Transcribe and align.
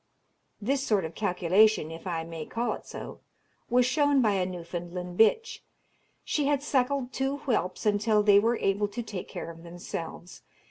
This 0.59 0.83
sort 0.83 1.05
of 1.05 1.13
calculation, 1.13 1.91
if 1.91 2.07
I 2.07 2.23
may 2.23 2.43
call 2.47 2.73
it 2.73 2.85
is 2.85 2.89
so, 2.89 3.19
was 3.69 3.85
shown 3.85 4.19
by 4.19 4.31
a 4.31 4.47
Newfoundland 4.47 5.15
bitch. 5.19 5.59
She 6.25 6.47
had 6.47 6.63
suckled 6.63 7.13
two 7.13 7.37
whelps 7.45 7.85
until 7.85 8.23
they 8.23 8.39
were 8.39 8.57
able 8.57 8.87
to 8.87 9.03
take 9.03 9.27
care 9.27 9.51
of 9.51 9.61
themselves. 9.61 10.41